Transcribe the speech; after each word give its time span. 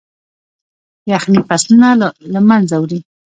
يخني 1.15 1.37
فصلونه 1.49 1.89
له 2.33 2.39
منځه 2.49 2.75
وړي. 2.81 2.99